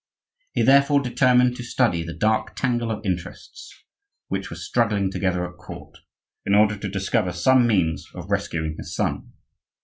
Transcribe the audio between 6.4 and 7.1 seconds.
in order to